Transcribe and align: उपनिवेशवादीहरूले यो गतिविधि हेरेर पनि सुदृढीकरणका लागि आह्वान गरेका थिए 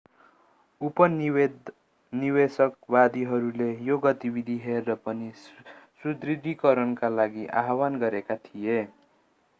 उपनिवेशवादीहरूले 0.81 1.69
यो 3.89 3.97
गतिविधि 4.05 4.57
हेरेर 4.63 4.97
पनि 5.05 5.29
सुदृढीकरणका 5.43 7.09
लागि 7.11 7.45
आह्वान 7.63 7.99
गरेका 7.99 8.39
थिए 8.45 8.81